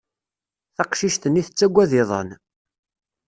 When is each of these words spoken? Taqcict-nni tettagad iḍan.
Taqcict-nni 0.75 1.41
tettagad 1.45 1.91
iḍan. 2.01 2.29